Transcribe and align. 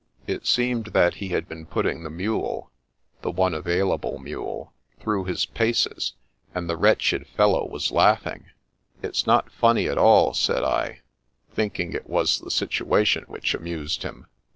It 0.25 0.47
seemed 0.47 0.85
that 0.93 1.17
he 1.21 1.27
had 1.27 1.47
been 1.47 1.67
putting 1.67 2.01
the 2.01 2.09
mule 2.09 2.71
(the 3.21 3.29
one 3.29 3.53
available 3.53 4.17
mule) 4.17 4.73
through 4.99 5.25
his 5.25 5.45
paces, 5.45 6.13
and 6.55 6.67
the 6.67 6.75
wretched 6.75 7.27
fellow 7.27 7.67
was 7.67 7.91
laughing." 7.91 8.47
It's 9.03 9.27
not 9.27 9.51
funny, 9.51 9.87
at 9.87 9.99
all," 9.99 10.33
said 10.33 10.63
I, 10.63 11.01
thinking 11.53 11.93
it 11.93 12.09
was 12.09 12.39
the 12.39 12.49
situation 12.49 13.25
which 13.27 13.53
amused 13.53 14.01
him. 14.01 14.25